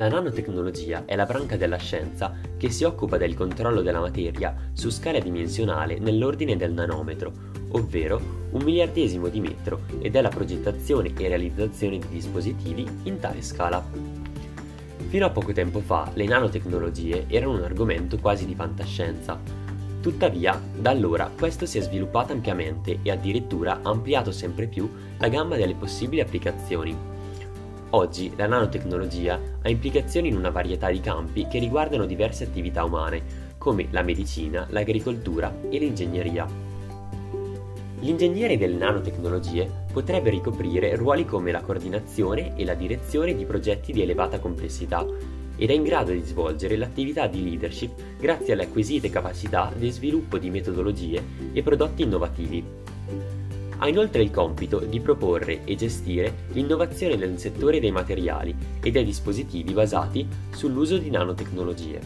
La 0.00 0.06
nanotecnologia 0.06 1.02
è 1.06 1.16
la 1.16 1.26
branca 1.26 1.56
della 1.56 1.76
scienza 1.76 2.32
che 2.56 2.70
si 2.70 2.84
occupa 2.84 3.16
del 3.16 3.34
controllo 3.34 3.82
della 3.82 3.98
materia 3.98 4.54
su 4.72 4.90
scala 4.90 5.18
dimensionale 5.18 5.98
nell'ordine 5.98 6.56
del 6.56 6.72
nanometro, 6.72 7.32
ovvero 7.70 8.46
un 8.52 8.62
miliardesimo 8.62 9.26
di 9.26 9.40
metro, 9.40 9.80
e 9.98 10.08
della 10.08 10.28
progettazione 10.28 11.12
e 11.18 11.26
realizzazione 11.26 11.98
di 11.98 12.06
dispositivi 12.10 12.86
in 13.02 13.18
tale 13.18 13.42
scala. 13.42 13.84
Fino 15.08 15.26
a 15.26 15.30
poco 15.30 15.52
tempo 15.52 15.80
fa 15.80 16.08
le 16.14 16.26
nanotecnologie 16.26 17.24
erano 17.26 17.56
un 17.56 17.64
argomento 17.64 18.18
quasi 18.18 18.46
di 18.46 18.54
fantascienza. 18.54 19.36
Tuttavia, 20.00 20.62
da 20.76 20.90
allora 20.90 21.28
questo 21.36 21.66
si 21.66 21.78
è 21.78 21.80
sviluppato 21.80 22.32
ampiamente 22.32 23.00
e 23.02 23.10
addirittura 23.10 23.80
ha 23.82 23.90
ampliato 23.90 24.30
sempre 24.30 24.68
più 24.68 24.88
la 25.18 25.26
gamma 25.26 25.56
delle 25.56 25.74
possibili 25.74 26.20
applicazioni 26.20 27.17
Oggi 27.90 28.30
la 28.36 28.46
nanotecnologia 28.46 29.40
ha 29.62 29.68
implicazioni 29.70 30.28
in 30.28 30.36
una 30.36 30.50
varietà 30.50 30.90
di 30.90 31.00
campi 31.00 31.46
che 31.48 31.58
riguardano 31.58 32.04
diverse 32.04 32.44
attività 32.44 32.84
umane, 32.84 33.46
come 33.56 33.88
la 33.90 34.02
medicina, 34.02 34.66
l'agricoltura 34.68 35.54
e 35.70 35.78
l'ingegneria. 35.78 36.46
L'ingegnere 38.00 38.58
delle 38.58 38.76
nanotecnologie 38.76 39.86
potrebbe 39.90 40.28
ricoprire 40.28 40.94
ruoli 40.96 41.24
come 41.24 41.50
la 41.50 41.62
coordinazione 41.62 42.54
e 42.56 42.64
la 42.66 42.74
direzione 42.74 43.34
di 43.34 43.46
progetti 43.46 43.92
di 43.92 44.02
elevata 44.02 44.38
complessità 44.38 45.06
ed 45.56 45.70
è 45.70 45.72
in 45.72 45.82
grado 45.82 46.12
di 46.12 46.20
svolgere 46.20 46.76
l'attività 46.76 47.26
di 47.26 47.42
leadership 47.42 48.18
grazie 48.18 48.52
alle 48.52 48.64
acquisite 48.64 49.08
capacità 49.08 49.72
di 49.74 49.90
sviluppo 49.90 50.36
di 50.36 50.50
metodologie 50.50 51.22
e 51.54 51.62
prodotti 51.62 52.02
innovativi. 52.02 52.64
Ha 53.78 53.88
inoltre 53.88 54.22
il 54.22 54.30
compito 54.30 54.80
di 54.80 55.00
proporre 55.00 55.64
e 55.64 55.74
gestire 55.76 56.46
l'innovazione 56.52 57.16
nel 57.16 57.38
settore 57.38 57.80
dei 57.80 57.92
materiali 57.92 58.54
e 58.82 58.90
dei 58.90 59.04
dispositivi 59.04 59.72
basati 59.72 60.26
sull'uso 60.50 60.98
di 60.98 61.10
nanotecnologie. 61.10 62.00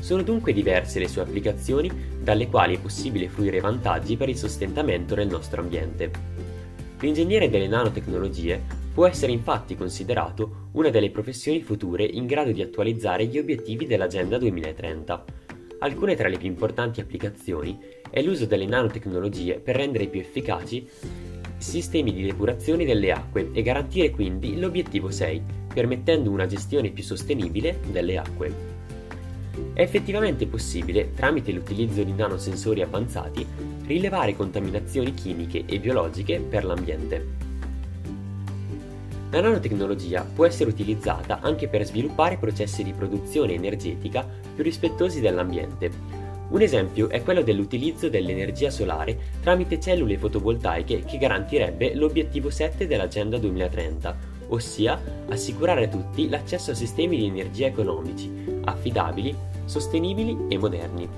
Sono 0.00 0.22
dunque 0.22 0.52
diverse 0.52 0.98
le 0.98 1.08
sue 1.08 1.22
applicazioni 1.22 1.90
dalle 2.20 2.48
quali 2.48 2.76
è 2.76 2.80
possibile 2.80 3.30
fruire 3.30 3.60
vantaggi 3.60 4.18
per 4.18 4.28
il 4.28 4.36
sostentamento 4.36 5.14
del 5.14 5.28
nostro 5.28 5.62
ambiente. 5.62 6.10
L'ingegnere 7.00 7.48
delle 7.48 7.68
nanotecnologie 7.68 8.82
può 8.92 9.06
essere 9.06 9.32
infatti 9.32 9.74
considerato 9.74 10.68
una 10.72 10.90
delle 10.90 11.10
professioni 11.10 11.62
future 11.62 12.04
in 12.04 12.26
grado 12.26 12.52
di 12.52 12.60
attualizzare 12.60 13.26
gli 13.26 13.38
obiettivi 13.38 13.86
dell'Agenda 13.86 14.36
2030. 14.36 15.24
Alcune 15.78 16.14
tra 16.14 16.28
le 16.28 16.36
più 16.36 16.48
importanti 16.48 17.00
applicazioni 17.00 17.78
è 18.14 18.22
l'uso 18.22 18.46
delle 18.46 18.64
nanotecnologie 18.64 19.58
per 19.58 19.74
rendere 19.74 20.06
più 20.06 20.20
efficaci 20.20 20.88
sistemi 21.56 22.12
di 22.12 22.22
depurazione 22.22 22.84
delle 22.84 23.10
acque 23.10 23.50
e 23.52 23.60
garantire 23.60 24.10
quindi 24.10 24.56
l'obiettivo 24.56 25.10
6, 25.10 25.42
permettendo 25.74 26.30
una 26.30 26.46
gestione 26.46 26.90
più 26.90 27.02
sostenibile 27.02 27.80
delle 27.90 28.16
acque. 28.16 28.54
È 29.72 29.80
effettivamente 29.80 30.46
possibile, 30.46 31.12
tramite 31.12 31.50
l'utilizzo 31.50 32.04
di 32.04 32.12
nanosensori 32.12 32.82
avanzati, 32.82 33.44
rilevare 33.84 34.36
contaminazioni 34.36 35.12
chimiche 35.12 35.64
e 35.66 35.80
biologiche 35.80 36.38
per 36.38 36.64
l'ambiente. 36.64 37.26
La 39.30 39.40
nanotecnologia 39.40 40.22
può 40.22 40.46
essere 40.46 40.70
utilizzata 40.70 41.40
anche 41.40 41.66
per 41.66 41.84
sviluppare 41.84 42.36
processi 42.36 42.84
di 42.84 42.92
produzione 42.92 43.54
energetica 43.54 44.24
più 44.54 44.62
rispettosi 44.62 45.20
dell'ambiente, 45.20 46.23
un 46.50 46.60
esempio 46.60 47.08
è 47.08 47.22
quello 47.22 47.42
dell'utilizzo 47.42 48.08
dell'energia 48.08 48.70
solare 48.70 49.18
tramite 49.40 49.80
cellule 49.80 50.18
fotovoltaiche 50.18 51.04
che 51.04 51.18
garantirebbe 51.18 51.94
l'obiettivo 51.94 52.50
7 52.50 52.86
dell'Agenda 52.86 53.38
2030, 53.38 54.16
ossia 54.48 55.00
assicurare 55.28 55.84
a 55.84 55.88
tutti 55.88 56.28
l'accesso 56.28 56.72
a 56.72 56.74
sistemi 56.74 57.16
di 57.16 57.26
energia 57.26 57.66
economici, 57.66 58.30
affidabili, 58.64 59.34
sostenibili 59.64 60.36
e 60.48 60.58
moderni. 60.58 61.08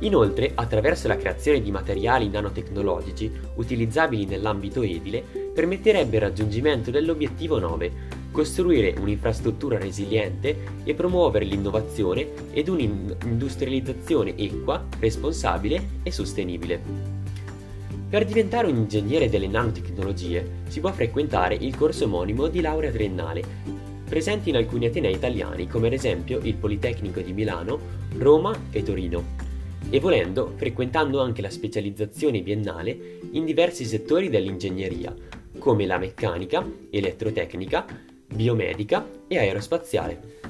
Inoltre, 0.00 0.52
attraverso 0.54 1.08
la 1.08 1.16
creazione 1.16 1.60
di 1.60 1.70
materiali 1.70 2.28
nanotecnologici 2.28 3.30
utilizzabili 3.54 4.26
nell'ambito 4.26 4.82
edile, 4.82 5.22
permetterebbe 5.22 6.16
il 6.16 6.22
raggiungimento 6.22 6.90
dell'obiettivo 6.90 7.58
9, 7.58 7.92
costruire 8.34 8.96
un'infrastruttura 8.98 9.78
resiliente 9.78 10.56
e 10.82 10.92
promuovere 10.94 11.44
l'innovazione 11.44 12.26
ed 12.52 12.66
un'industrializzazione 12.66 14.36
equa, 14.36 14.84
responsabile 14.98 16.00
e 16.02 16.10
sostenibile. 16.10 16.80
Per 18.08 18.24
diventare 18.24 18.66
un 18.66 18.76
ingegnere 18.76 19.28
delle 19.28 19.46
nanotecnologie 19.46 20.62
si 20.66 20.80
può 20.80 20.90
frequentare 20.90 21.54
il 21.54 21.76
corso 21.76 22.06
omonimo 22.06 22.48
di 22.48 22.60
laurea 22.60 22.90
triennale, 22.90 23.42
presente 24.04 24.48
in 24.48 24.56
alcuni 24.56 24.86
atenei 24.86 25.14
italiani 25.14 25.68
come 25.68 25.86
ad 25.86 25.92
esempio 25.92 26.40
il 26.42 26.56
Politecnico 26.56 27.20
di 27.20 27.32
Milano, 27.32 27.78
Roma 28.18 28.52
e 28.72 28.82
Torino, 28.82 29.22
e 29.88 30.00
volendo 30.00 30.54
frequentando 30.56 31.20
anche 31.20 31.40
la 31.40 31.50
specializzazione 31.50 32.40
biennale 32.40 33.20
in 33.30 33.44
diversi 33.44 33.84
settori 33.84 34.28
dell'ingegneria, 34.28 35.14
come 35.56 35.86
la 35.86 35.98
meccanica, 35.98 36.68
elettrotecnica, 36.90 38.12
biomedica 38.28 39.04
e 39.28 39.38
aerospaziale. 39.38 40.43